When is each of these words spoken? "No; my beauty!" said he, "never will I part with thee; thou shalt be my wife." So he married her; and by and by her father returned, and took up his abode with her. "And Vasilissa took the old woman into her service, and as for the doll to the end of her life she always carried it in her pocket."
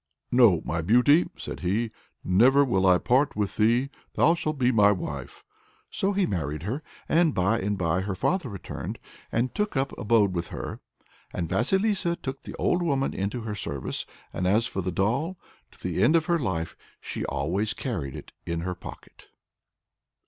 "No; 0.31 0.63
my 0.65 0.81
beauty!" 0.81 1.29
said 1.37 1.59
he, 1.59 1.91
"never 2.23 2.65
will 2.65 2.87
I 2.87 2.97
part 2.97 3.35
with 3.35 3.57
thee; 3.57 3.91
thou 4.15 4.33
shalt 4.33 4.57
be 4.57 4.71
my 4.71 4.91
wife." 4.91 5.43
So 5.91 6.11
he 6.11 6.25
married 6.25 6.63
her; 6.63 6.81
and 7.07 7.35
by 7.35 7.59
and 7.59 7.77
by 7.77 8.01
her 8.01 8.15
father 8.15 8.49
returned, 8.49 8.97
and 9.31 9.53
took 9.53 9.77
up 9.77 9.91
his 9.91 9.99
abode 9.99 10.33
with 10.33 10.47
her. 10.47 10.79
"And 11.35 11.47
Vasilissa 11.47 12.15
took 12.15 12.41
the 12.41 12.55
old 12.55 12.81
woman 12.81 13.13
into 13.13 13.41
her 13.41 13.53
service, 13.53 14.07
and 14.33 14.47
as 14.47 14.65
for 14.65 14.81
the 14.81 14.91
doll 14.91 15.37
to 15.69 15.79
the 15.79 16.01
end 16.01 16.15
of 16.15 16.25
her 16.25 16.39
life 16.39 16.75
she 16.99 17.23
always 17.25 17.75
carried 17.75 18.15
it 18.15 18.31
in 18.43 18.61
her 18.61 18.73
pocket." 18.73 19.27